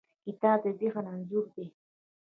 کتاب 0.25 0.59
د 0.63 0.65
ذهن 0.79 1.05
انځور 1.13 1.45
دی. 1.55 1.65